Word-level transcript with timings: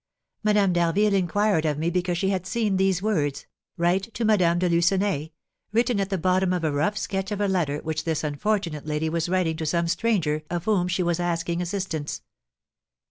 Madame 0.41 0.73
d'Harville 0.73 1.13
inquired 1.13 1.63
of 1.63 1.77
me 1.77 1.91
because 1.91 2.17
she 2.17 2.29
had 2.31 2.47
seen 2.47 2.75
these 2.77 3.03
words, 3.03 3.45
'Write 3.77 4.11
to 4.15 4.25
Madame 4.25 4.57
de 4.57 4.67
Lucenay,' 4.67 5.31
written 5.73 5.99
at 5.99 6.09
the 6.09 6.17
bottom 6.17 6.51
of 6.53 6.63
a 6.63 6.71
rough 6.71 6.97
sketch 6.97 7.31
of 7.31 7.39
a 7.39 7.47
letter 7.47 7.77
which 7.83 8.03
this 8.03 8.23
unfortunate 8.23 8.87
lady 8.87 9.09
was 9.09 9.29
writing 9.29 9.55
to 9.55 9.63
some 9.67 9.87
stranger 9.87 10.41
of 10.49 10.65
whom 10.65 10.87
she 10.87 11.03
was 11.03 11.19
asking 11.19 11.61
assistance." 11.61 12.23